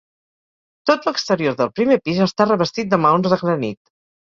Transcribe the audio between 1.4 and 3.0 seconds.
del primer pis està revestit